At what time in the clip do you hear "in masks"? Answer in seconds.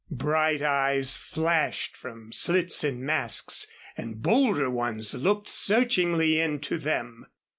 2.83-3.67